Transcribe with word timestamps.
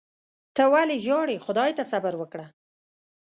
ته 0.55 0.63
ولي 0.73 0.97
ژاړې. 1.05 1.43
خدای 1.45 1.71
ته 1.77 1.83
صبر 1.91 2.13
وکړه 2.17 2.45